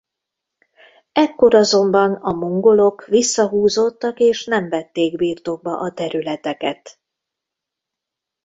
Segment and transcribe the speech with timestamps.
[1.11, 6.99] Ekkor azonban a mongolok visszahúzódtak és nem vették birtokba a területeket.